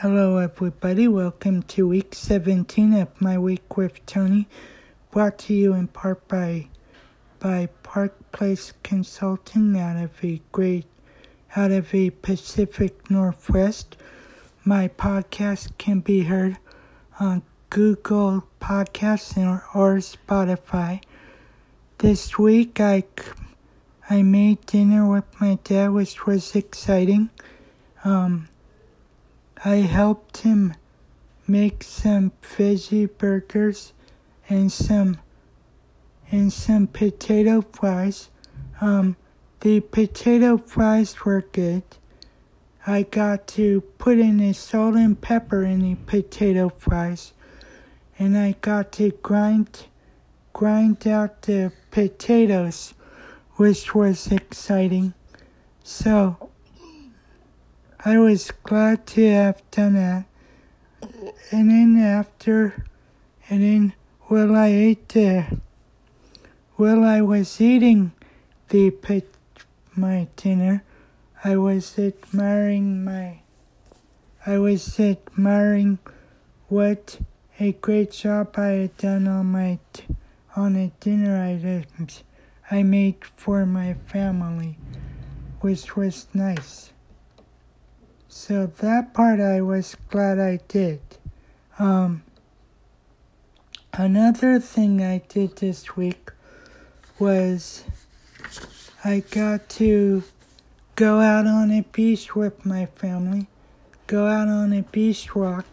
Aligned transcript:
Hello, 0.00 0.38
everybody. 0.38 1.08
Welcome 1.08 1.62
to 1.64 1.86
week 1.86 2.14
17 2.14 2.94
of 2.94 3.20
My 3.20 3.36
Week 3.36 3.76
with 3.76 4.06
Tony, 4.06 4.48
brought 5.10 5.36
to 5.40 5.52
you 5.52 5.74
in 5.74 5.88
part 5.88 6.26
by 6.26 6.68
by 7.38 7.68
Park 7.82 8.14
Place 8.32 8.72
Consulting 8.82 9.78
out 9.78 10.02
of 10.02 10.18
the 10.22 10.40
great 10.52 10.86
out 11.54 11.70
of 11.70 11.90
the 11.90 12.08
Pacific 12.08 13.10
Northwest. 13.10 13.98
My 14.64 14.88
podcast 14.88 15.76
can 15.76 16.00
be 16.00 16.22
heard 16.22 16.56
on 17.18 17.42
Google 17.68 18.44
Podcasts 18.58 19.36
or, 19.36 19.66
or 19.74 19.98
Spotify. 19.98 21.02
This 21.98 22.38
week, 22.38 22.80
I 22.80 23.04
I 24.08 24.22
made 24.22 24.64
dinner 24.64 25.06
with 25.06 25.26
my 25.42 25.58
dad, 25.62 25.88
which 25.90 26.24
was 26.24 26.56
exciting. 26.56 27.28
Um, 28.02 28.48
I 29.62 29.76
helped 29.76 30.38
him 30.38 30.74
make 31.46 31.82
some 31.84 32.32
veggie 32.42 33.10
burgers 33.18 33.92
and 34.48 34.72
some 34.72 35.18
and 36.30 36.50
some 36.50 36.86
potato 36.86 37.60
fries. 37.60 38.30
Um, 38.80 39.16
the 39.60 39.80
potato 39.80 40.56
fries 40.56 41.24
were 41.24 41.42
good. 41.42 41.82
I 42.86 43.02
got 43.02 43.46
to 43.48 43.82
put 43.98 44.18
in 44.18 44.38
the 44.38 44.54
salt 44.54 44.94
and 44.94 45.20
pepper 45.20 45.62
in 45.64 45.80
the 45.80 45.96
potato 46.06 46.70
fries, 46.70 47.34
and 48.18 48.38
I 48.38 48.54
got 48.62 48.92
to 48.92 49.10
grind 49.22 49.86
grind 50.54 51.06
out 51.06 51.42
the 51.42 51.72
potatoes, 51.90 52.94
which 53.56 53.94
was 53.94 54.32
exciting. 54.32 55.12
So 55.84 56.49
I 58.02 58.16
was 58.16 58.50
glad 58.62 59.06
to 59.08 59.30
have 59.30 59.62
done 59.70 59.92
that. 59.92 60.24
And 61.50 61.68
then 61.68 61.98
after, 61.98 62.86
and 63.50 63.62
then 63.62 63.92
while 64.22 64.56
I 64.56 64.68
ate 64.68 65.06
the, 65.10 65.60
while 66.76 67.04
I 67.04 67.20
was 67.20 67.60
eating 67.60 68.12
the 68.70 68.90
my 69.94 70.28
dinner, 70.36 70.82
I 71.44 71.56
was 71.56 71.98
admiring 71.98 73.04
my, 73.04 73.40
I 74.46 74.56
was 74.56 74.98
admiring 74.98 75.98
what 76.68 77.18
a 77.58 77.72
great 77.72 78.12
job 78.12 78.54
I 78.56 78.88
had 78.88 78.96
done 78.96 79.28
on 79.28 79.52
my, 79.52 79.78
on 80.56 80.72
the 80.72 80.90
dinner 81.00 81.36
items 81.44 82.24
I 82.70 82.82
made 82.82 83.26
for 83.36 83.66
my 83.66 83.92
family, 83.92 84.78
which 85.60 85.96
was 85.96 86.28
nice. 86.32 86.92
So 88.32 88.66
that 88.66 89.12
part 89.12 89.40
I 89.40 89.60
was 89.60 89.96
glad 90.08 90.38
I 90.38 90.60
did. 90.68 91.00
Um, 91.80 92.22
another 93.92 94.60
thing 94.60 95.02
I 95.02 95.18
did 95.28 95.56
this 95.56 95.96
week 95.96 96.30
was 97.18 97.82
I 99.04 99.24
got 99.32 99.68
to 99.70 100.22
go 100.94 101.18
out 101.18 101.48
on 101.48 101.72
a 101.72 101.80
beach 101.80 102.36
with 102.36 102.64
my 102.64 102.86
family, 102.86 103.48
go 104.06 104.28
out 104.28 104.46
on 104.46 104.72
a 104.74 104.82
beach 104.82 105.34
walk 105.34 105.66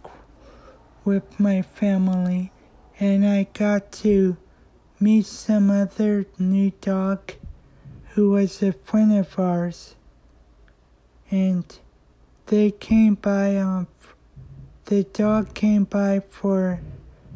with 1.05 1.39
my 1.39 1.61
family, 1.61 2.51
and 2.99 3.23
I 3.23 3.49
got 3.53 3.91
to 4.03 4.35
meet 4.99 5.27
some 5.27 5.69
other 5.69 6.25
new 6.39 6.71
dog 6.81 7.33
who 8.15 8.31
was 8.31 8.63
a 8.63 8.71
friend 8.71 9.15
of 9.15 9.37
ours. 9.37 9.93
And 11.29 11.77
they 12.47 12.71
came 12.71 13.15
by 13.15 13.57
on 13.57 13.87
the 14.85 15.03
dog 15.03 15.53
came 15.53 15.83
by 15.83 16.21
for 16.21 16.79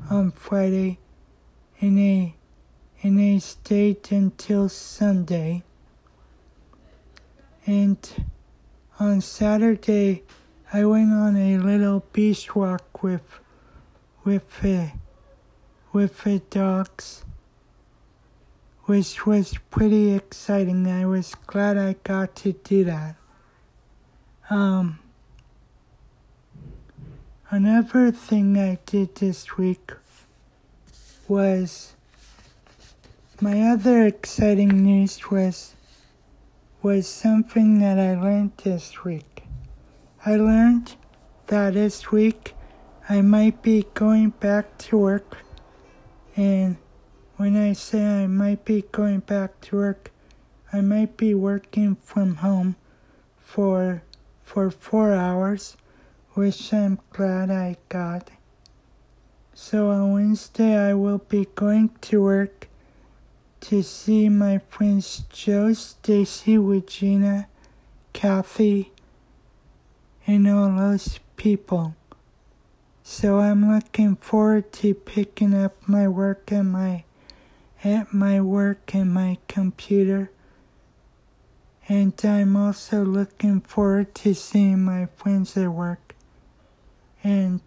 on 0.10 0.32
Friday 0.32 1.00
and 1.82 1.98
they 1.98 2.36
and 3.04 3.20
they 3.20 3.40
stayed 3.40 4.10
until 4.12 4.70
Sunday. 4.70 5.64
And 7.66 7.98
on 9.00 9.20
Saturday 9.20 10.24
I 10.72 10.86
went 10.86 11.12
on 11.12 11.36
a 11.36 11.58
little 11.58 12.06
beach 12.14 12.56
walk 12.56 13.04
with 13.04 13.40
with 14.24 14.62
the 14.62 14.92
with 15.92 16.24
the 16.24 16.40
dogs 16.50 17.26
which 18.86 19.26
was 19.26 19.58
pretty 19.70 20.14
exciting. 20.14 20.88
I 20.88 21.06
was 21.06 21.36
glad 21.48 21.78
I 21.78 21.96
got 22.04 22.36
to 22.38 22.54
do 22.54 22.86
that. 22.86 23.16
Um, 24.50 25.00
another 27.52 28.12
thing 28.12 28.58
I 28.58 28.80
did 28.86 29.16
this 29.16 29.58
week 29.58 29.92
was 31.28 31.94
my 33.42 33.62
other 33.64 34.06
exciting 34.06 34.84
news 34.84 35.30
was 35.30 35.76
was 36.82 37.08
something 37.08 37.80
that 37.80 38.00
I 38.00 38.20
learned 38.20 38.54
this 38.64 39.04
week. 39.04 39.44
I 40.26 40.38
learned 40.38 40.96
that 41.48 41.74
this 41.74 42.10
week 42.10 42.56
I 43.10 43.22
might 43.22 43.62
be 43.62 43.86
going 43.94 44.30
back 44.30 44.78
to 44.86 44.98
work 44.98 45.40
and 46.38 46.78
when 47.36 47.58
I 47.58 47.74
say 47.74 48.24
I 48.24 48.28
might 48.28 48.64
be 48.64 48.84
going 48.94 49.20
back 49.20 49.60
to 49.62 49.76
work, 49.76 50.12
I 50.72 50.80
might 50.80 51.18
be 51.18 51.34
working 51.34 51.96
from 51.96 52.36
home 52.36 52.78
for 53.38 54.04
for 54.42 54.72
four 54.72 55.14
hours, 55.14 55.76
which 56.34 56.74
I'm 56.74 57.00
glad 57.12 57.50
I 57.52 57.78
got. 57.90 58.32
So 59.54 59.90
on 59.90 60.14
Wednesday, 60.14 60.78
I 60.78 60.94
will 60.94 61.20
be 61.20 61.48
going 61.56 61.90
to 62.02 62.22
work 62.22 62.68
to 63.62 63.84
see 63.84 64.30
my 64.30 64.58
friends 64.58 65.24
Joe, 65.30 65.74
Stacy, 65.74 66.58
Regina, 66.58 67.48
Kathy, 68.14 68.92
and 70.26 70.48
all 70.48 70.76
those 70.76 71.20
people. 71.38 71.96
So 73.04 73.40
I'm 73.40 73.72
looking 73.72 74.16
forward 74.16 74.72
to 74.74 74.94
picking 74.94 75.54
up 75.54 75.76
my 75.88 76.08
work 76.08 76.52
at 76.52 76.64
my 76.64 77.04
at 77.84 78.14
my 78.14 78.40
work 78.40 78.94
and 78.94 79.14
my 79.14 79.38
computer 79.48 80.30
and 81.92 82.14
I'm 82.24 82.56
also 82.56 83.04
looking 83.04 83.60
forward 83.60 84.16
to 84.16 84.34
seeing 84.34 84.82
my 84.84 85.08
friends 85.08 85.58
at 85.58 85.68
work. 85.68 86.11
And 87.24 87.62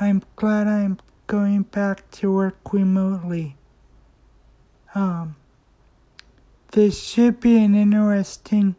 I'm 0.00 0.22
glad 0.36 0.66
I'm 0.66 0.98
going 1.26 1.62
back 1.62 2.10
to 2.12 2.32
work 2.32 2.72
remotely. 2.72 3.56
Um, 4.94 5.36
this 6.72 7.02
should 7.02 7.40
be 7.40 7.56
an 7.58 7.74
interesting 7.74 8.76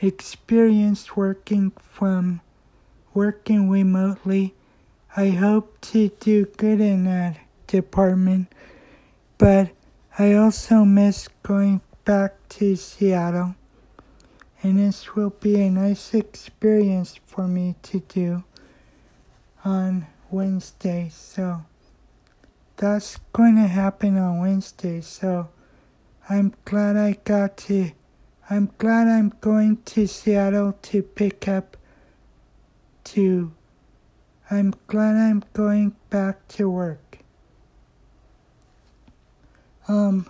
experience 0.00 1.16
working 1.16 1.72
from 1.78 2.40
working 3.12 3.68
remotely. 3.68 4.54
I 5.16 5.30
hope 5.30 5.80
to 5.92 6.08
do 6.20 6.46
good 6.46 6.80
in 6.80 7.04
that 7.04 7.38
department, 7.66 8.52
but 9.38 9.70
I 10.18 10.34
also 10.34 10.84
miss 10.84 11.28
going 11.42 11.80
back 12.04 12.34
to 12.50 12.76
Seattle 12.76 13.54
and 14.62 14.78
this 14.78 15.14
will 15.14 15.30
be 15.30 15.60
a 15.60 15.70
nice 15.70 16.12
experience 16.12 17.18
for 17.26 17.48
me 17.48 17.76
to 17.82 18.00
do 18.00 18.44
on 19.64 20.06
Wednesday. 20.30 21.10
So 21.12 21.64
that's 22.76 23.18
going 23.32 23.56
to 23.56 23.66
happen 23.66 24.16
on 24.16 24.40
Wednesday. 24.40 25.00
So 25.00 25.48
I'm 26.28 26.54
glad 26.64 26.96
I 26.96 27.18
got 27.24 27.56
to. 27.58 27.92
I'm 28.48 28.70
glad 28.78 29.06
I'm 29.06 29.32
going 29.40 29.78
to 29.84 30.06
Seattle 30.06 30.76
to 30.82 31.02
pick 31.02 31.46
up 31.46 31.76
to. 33.04 33.52
I'm 34.50 34.74
glad 34.88 35.16
I'm 35.16 35.44
going 35.52 35.94
back 36.08 36.48
to 36.48 36.68
work. 36.68 37.18
Um, 39.86 40.28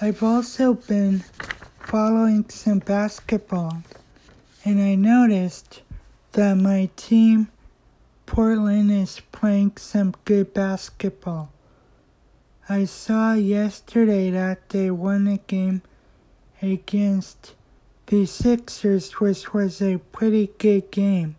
I've 0.00 0.22
also 0.22 0.74
been 0.74 1.24
following 1.80 2.48
some 2.48 2.78
basketball, 2.78 3.82
and 4.64 4.80
I 4.80 4.94
noticed 4.94 5.82
that 6.32 6.54
my 6.56 6.90
team, 6.96 7.48
Portland, 8.26 8.90
is 8.90 9.20
playing 9.32 9.76
some 9.76 10.14
good 10.24 10.52
basketball. 10.52 11.50
I 12.68 12.84
saw 12.84 13.32
yesterday 13.32 14.30
that 14.30 14.68
they 14.68 14.90
won 14.90 15.26
a 15.26 15.38
game 15.38 15.82
against 16.60 17.54
the 18.06 18.26
Sixers, 18.26 19.12
which 19.20 19.52
was 19.52 19.80
a 19.80 19.98
pretty 19.98 20.50
good 20.58 20.90
game, 20.90 21.36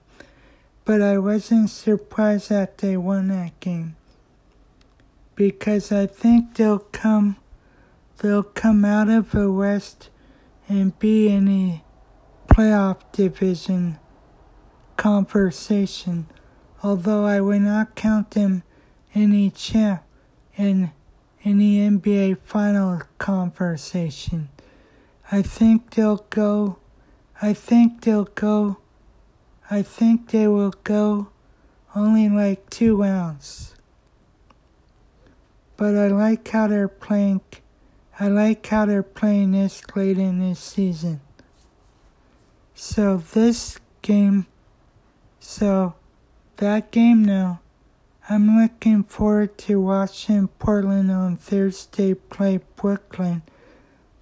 but 0.86 1.02
I 1.02 1.18
wasn't 1.18 1.70
surprised 1.70 2.50
that 2.50 2.80
they 2.80 2.98
won 2.98 3.28
that 3.28 3.60
game. 3.60 3.96
Because 5.36 5.92
I 5.92 6.08
think 6.08 6.56
they'll 6.56 6.80
come 6.80 7.38
they'll 8.18 8.44
come 8.44 8.84
out 8.84 9.10
of 9.10 9.32
the 9.32 9.52
West 9.52 10.10
and 10.68 10.98
be 11.00 11.30
in 11.30 11.46
the 11.46 11.80
playoff 12.48 12.98
division 13.12 13.98
conversation, 15.00 16.28
although 16.84 17.26
I 17.26 17.40
would 17.40 17.62
not 17.62 17.96
count 17.96 18.32
them 18.32 18.64
any 19.16 19.50
champ 19.50 20.04
in 20.58 20.92
any 21.46 21.78
NBA 21.78 22.38
final 22.40 23.04
conversation. 23.18 24.50
I 25.32 25.42
think 25.42 25.92
they'll 25.92 26.26
go 26.30 26.80
I 27.42 27.54
think 27.54 28.02
they'll 28.02 28.26
go 28.26 28.80
I 29.72 29.84
think 29.84 30.32
they 30.32 30.50
will 30.50 30.74
go 30.84 31.30
only 31.96 32.28
like 32.28 32.70
two 32.70 33.02
rounds. 33.02 33.76
But 35.78 35.96
I 35.96 36.08
like 36.10 36.46
how 36.50 36.68
they're 36.68 36.90
playing 36.90 37.40
I 38.20 38.28
like 38.28 38.68
how 38.68 38.86
they're 38.86 39.02
playing 39.02 39.54
this 39.54 39.82
late 39.96 40.18
in 40.18 40.42
this 40.42 40.60
season. 40.60 41.22
So 42.76 43.16
this 43.16 43.80
game 44.02 44.46
so 45.50 45.96
that 46.58 46.92
game 46.92 47.26
now 47.26 47.60
I'm 48.30 48.62
looking 48.62 49.04
forward 49.04 49.58
to 49.66 49.82
watching 49.82 50.48
Portland 50.48 51.10
on 51.10 51.38
Thursday 51.38 52.14
play 52.14 52.60
Brooklyn. 52.76 53.42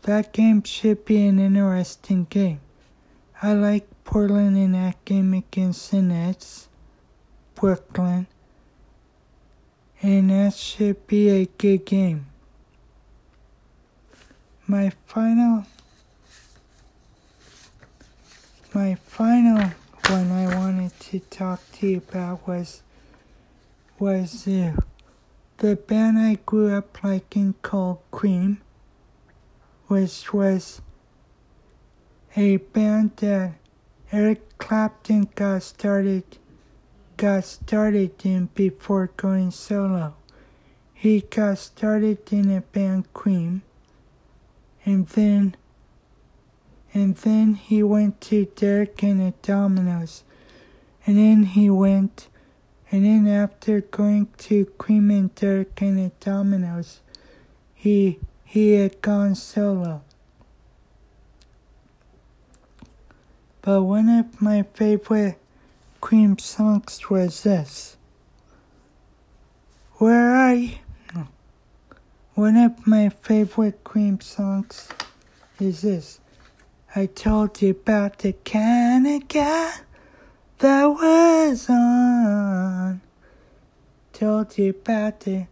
That 0.03 0.31
game 0.31 0.63
should 0.63 1.03
be 1.03 1.27
an 1.27 1.38
interesting 1.38 2.27
game. 2.29 2.62
I 3.44 3.51
like 3.51 3.85
Portland 4.06 4.56
in 4.56 4.71
that 4.71 5.03
game 5.03 5.33
against 5.33 5.91
the 5.91 6.01
Nets, 6.01 6.69
Brooklyn, 7.56 8.27
and 10.01 10.30
that 10.30 10.53
should 10.53 11.06
be 11.07 11.30
a 11.30 11.45
good 11.57 11.85
game. 11.85 12.27
My 14.65 14.94
final, 15.06 15.65
my 18.73 18.95
final 18.95 19.71
to 21.07 21.19
talk 21.21 21.62
to 21.71 21.88
you 21.88 21.98
about 22.00 22.45
was 22.45 22.81
was 23.98 24.45
uh, 24.45 24.74
the 25.59 25.77
band 25.77 26.19
I 26.19 26.38
grew 26.45 26.75
up 26.75 27.01
liking 27.01 27.56
called 27.62 28.00
Cream, 28.12 28.59
which 29.88 30.33
was 30.33 30.81
a 32.36 32.57
band 32.57 33.12
that 33.18 33.54
Eric 34.12 34.57
Clapton 34.57 35.30
got 35.33 35.63
started 35.63 36.25
got 37.15 37.45
started 37.45 38.25
in 38.25 38.50
before 38.54 39.09
going 39.15 39.51
solo. 39.51 40.13
He 40.94 41.21
got 41.21 41.57
started 41.57 42.33
in 42.33 42.51
a 42.51 42.59
band 42.59 43.13
Cream 43.13 43.62
and 44.83 45.07
then 45.07 45.56
and 46.94 47.15
then 47.15 47.54
he 47.54 47.81
went 47.81 48.19
to 48.21 48.45
Derek 48.57 49.01
and 49.04 49.21
the 49.21 49.33
Dominos 49.42 50.24
and 51.07 51.18
then 51.18 51.44
he 51.44 51.69
went 51.69 52.27
and 52.92 53.04
then 53.04 53.27
after 53.27 53.81
going 53.81 54.27
to 54.38 54.65
Cream 54.77 55.09
and 55.09 55.33
Derek 55.36 55.81
and 55.81 55.98
the 55.98 56.12
Dominos, 56.19 57.00
he 57.74 58.19
he 58.45 58.74
had 58.74 59.01
gone 59.01 59.36
solo. 59.36 60.04
But 63.62 63.83
one 63.83 64.07
of 64.07 64.42
my 64.42 64.63
favorite 64.74 65.38
Cream 66.00 66.38
songs 66.38 67.09
was 67.09 67.44
this. 67.44 67.98
Where 69.95 70.36
are 70.36 70.54
you? 70.54 70.75
One 72.36 72.56
of 72.56 72.86
my 72.88 73.09
favorite 73.09 73.83
Cream 73.83 74.21
songs 74.21 74.88
is 75.59 75.81
this. 75.81 76.19
I 76.95 77.07
told 77.07 77.62
you 77.62 77.71
about 77.71 78.19
the 78.19 78.33
kind 78.45 79.07
of 79.07 79.27
guy 79.27 79.74
that 80.59 80.86
was 80.86 81.69
on. 81.69 83.01
Told 84.13 84.57
you 84.57 84.71
about 84.71 85.19
the 85.19 85.45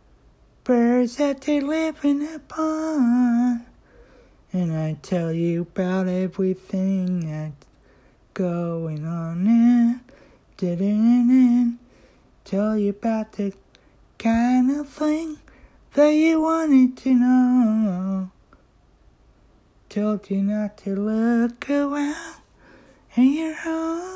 birds 0.63 1.17
that 1.17 1.41
they 1.41 1.59
live 1.59 2.03
in 2.03 2.23
a 2.23 2.39
pond. 2.39 3.65
And 4.51 4.75
I 4.75 4.97
tell 5.01 5.31
you 5.31 5.61
about 5.61 6.07
everything 6.07 7.29
that's 7.29 7.65
going 8.33 9.05
on 9.05 9.45
and 9.45 9.99
didn't 10.57 11.77
tell 12.43 12.77
you 12.77 12.89
about 12.89 13.33
the 13.33 13.53
kind 14.17 14.71
of 14.71 14.89
thing 14.89 15.37
that 15.93 16.09
you 16.09 16.41
wanted 16.41 16.97
to 16.97 17.13
know. 17.13 18.31
Told 19.89 20.29
you 20.31 20.41
not 20.41 20.77
to 20.79 20.95
look 20.95 21.69
around 21.69 22.37
and 23.15 23.33
you're 23.33 23.53
home. 23.53 24.14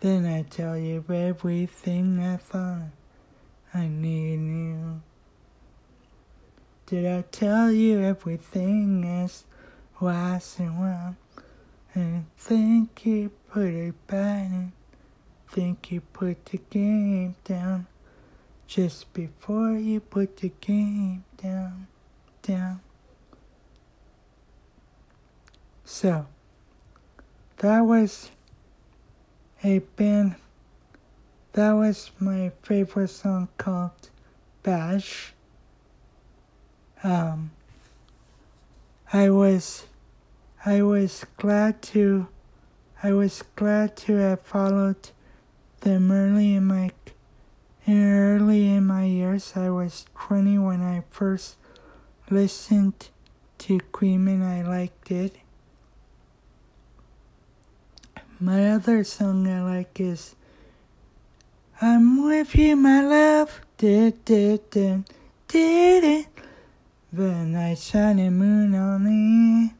Then 0.00 0.24
I 0.24 0.42
tell 0.48 0.78
you 0.78 1.04
everything 1.10 2.20
I 2.20 2.38
thought 2.38 2.88
I 3.74 3.86
knew. 3.86 5.02
Did 6.86 7.06
I 7.06 7.20
tell 7.30 7.70
you 7.70 8.00
everything 8.00 9.04
is 9.04 9.44
wise 10.00 10.56
and 10.58 10.82
wrong? 10.82 11.16
And 11.94 12.24
think 12.38 13.04
you 13.04 13.30
put 13.50 13.66
it 13.66 14.06
back 14.06 14.46
and 14.46 14.72
think 15.50 15.92
you 15.92 16.00
put 16.00 16.46
the 16.46 16.60
game 16.70 17.36
down 17.44 17.86
just 18.66 19.12
before 19.12 19.72
you 19.72 20.00
put 20.00 20.38
the 20.38 20.50
game 20.62 21.24
down, 21.36 21.88
down. 22.40 22.80
So, 25.84 26.26
that 27.58 27.80
was 27.80 28.30
a 29.62 29.80
band 29.96 30.36
that 31.52 31.72
was 31.72 32.10
my 32.18 32.52
favorite 32.62 33.08
song 33.08 33.48
called 33.58 34.08
Bash. 34.62 35.32
Um, 37.02 37.50
I 39.12 39.30
was 39.30 39.86
I 40.64 40.82
was 40.82 41.24
glad 41.36 41.82
to 41.94 42.28
I 43.02 43.12
was 43.12 43.42
glad 43.56 43.96
to 43.98 44.16
have 44.16 44.42
followed 44.42 45.10
them 45.80 46.12
early 46.12 46.54
in 46.54 46.66
my 46.66 46.92
early 47.88 48.68
in 48.68 48.86
my 48.86 49.04
years. 49.04 49.54
I 49.56 49.70
was 49.70 50.06
20 50.14 50.58
when 50.58 50.82
I 50.82 51.02
first 51.10 51.56
listened 52.30 53.08
to 53.58 53.80
Cream 53.92 54.28
and 54.28 54.44
I 54.44 54.62
liked 54.62 55.10
it. 55.10 55.39
My 58.42 58.70
other 58.70 59.04
song 59.04 59.46
I 59.46 59.62
like 59.62 60.00
is 60.00 60.34
I'm 61.82 62.24
with 62.24 62.54
you, 62.54 62.74
my 62.74 63.02
love. 63.02 63.60
Did, 63.76 64.24
did, 64.24 64.70
did, 64.70 65.04
did 65.46 66.04
it. 66.04 66.26
The 67.12 67.34
night 67.44 67.76
shining 67.76 68.38
moon 68.38 68.74
on 68.74 69.04
me. 69.04 69.74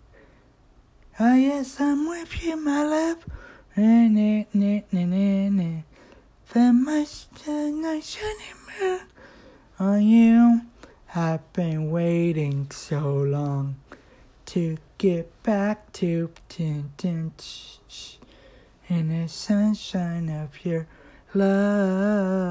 Oh, 1.18 1.34
yes, 1.34 1.80
I'm 1.80 2.06
with 2.06 2.44
you, 2.44 2.56
my 2.56 2.84
love. 2.84 3.24
Na, 3.78 4.08
na, 4.08 4.44
na, 4.52 4.80
na, 4.92 5.04
na, 5.06 5.48
na. 5.48 5.82
The 6.52 6.72
night 7.72 8.04
shining 8.04 8.60
moon 8.78 9.00
on 9.78 10.02
you. 10.02 10.60
I've 11.14 11.50
been 11.54 11.90
waiting 11.90 12.70
so 12.70 12.98
long 13.00 13.76
to 14.52 14.76
get 14.98 15.42
back 15.42 15.90
to. 15.94 16.30
Dun, 16.50 16.92
dun, 16.98 17.32
shh, 17.40 17.78
shh 17.88 18.19
in 18.90 19.08
the 19.08 19.28
sunshine 19.28 20.28
of 20.28 20.66
your 20.66 20.86
love. 21.32 22.50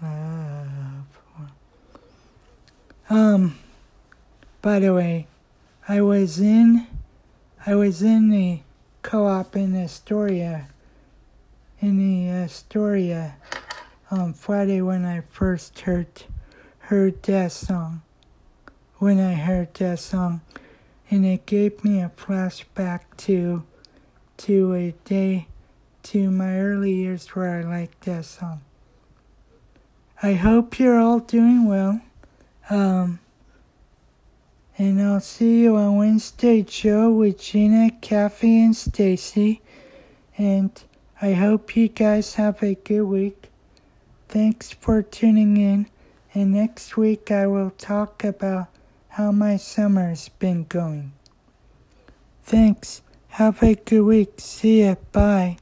Love. 0.00 1.06
Um, 3.10 3.58
by 4.62 4.78
the 4.78 4.94
way, 4.94 5.26
I 5.88 6.00
was 6.00 6.38
in, 6.38 6.86
I 7.66 7.74
was 7.74 8.02
in 8.02 8.30
the 8.30 8.60
co-op 9.02 9.56
in 9.56 9.74
Astoria, 9.74 10.68
in 11.80 11.98
the 11.98 12.30
Astoria, 12.30 13.34
on 14.12 14.32
Friday 14.32 14.80
when 14.80 15.04
I 15.04 15.22
first 15.22 15.80
heard, 15.80 16.22
heard 16.78 17.20
that 17.24 17.50
song. 17.50 18.02
When 18.98 19.18
I 19.18 19.34
heard 19.34 19.74
that 19.74 19.98
song, 19.98 20.40
and 21.10 21.26
it 21.26 21.44
gave 21.44 21.84
me 21.84 22.00
a 22.00 22.10
flashback 22.16 23.00
to 23.16 23.64
to 24.36 24.72
a 24.72 24.92
day 25.04 25.48
to 26.02 26.30
my 26.30 26.58
early 26.58 26.94
years 26.94 27.26
where 27.28 27.58
I 27.58 27.62
liked 27.62 28.02
that 28.02 28.24
song. 28.24 28.62
I 30.22 30.34
hope 30.34 30.78
you're 30.78 30.98
all 30.98 31.18
doing 31.18 31.66
well. 31.66 32.00
Um, 32.70 33.18
and 34.78 35.02
I'll 35.02 35.20
see 35.20 35.60
you 35.60 35.76
on 35.76 35.96
Wednesday 35.96 36.62
Joe 36.62 37.10
with 37.10 37.38
Gina, 37.38 37.90
Kathy, 38.00 38.62
and 38.62 38.74
Stacy. 38.74 39.60
And 40.38 40.70
I 41.20 41.32
hope 41.32 41.76
you 41.76 41.88
guys 41.88 42.36
have 42.36 42.62
a 42.62 42.76
good 42.76 43.02
week. 43.02 43.50
Thanks 44.28 44.70
for 44.72 45.02
tuning 45.02 45.58
in. 45.58 45.86
And 46.32 46.52
next 46.52 46.96
week 46.96 47.30
I 47.30 47.46
will 47.46 47.70
talk 47.70 48.24
about 48.24 48.68
how 49.10 49.32
my 49.32 49.56
summer's 49.56 50.28
been 50.28 50.64
going. 50.64 51.12
Thanks. 52.44 53.02
Have 53.30 53.62
a 53.62 53.74
good 53.74 54.02
week. 54.02 54.34
See 54.38 54.84
ya. 54.84 54.94
Bye. 55.12 55.58